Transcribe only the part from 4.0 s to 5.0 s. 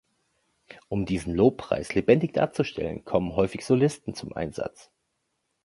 zum Einsatz.